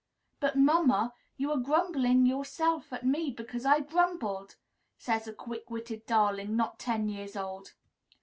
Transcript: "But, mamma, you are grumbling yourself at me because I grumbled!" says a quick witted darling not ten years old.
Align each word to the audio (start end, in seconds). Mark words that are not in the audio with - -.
"But, 0.39 0.55
mamma, 0.55 1.13
you 1.37 1.51
are 1.51 1.59
grumbling 1.59 2.25
yourself 2.25 2.91
at 2.91 3.05
me 3.05 3.29
because 3.29 3.67
I 3.67 3.81
grumbled!" 3.81 4.55
says 4.97 5.27
a 5.27 5.31
quick 5.31 5.69
witted 5.69 6.07
darling 6.07 6.55
not 6.55 6.79
ten 6.79 7.07
years 7.07 7.35
old. 7.35 7.75